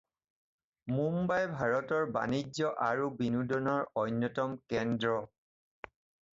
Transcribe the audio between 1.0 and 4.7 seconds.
মুম্বাই ভাৰতৰ বাণিজ্য আৰু বিনোদনৰ অন্যতম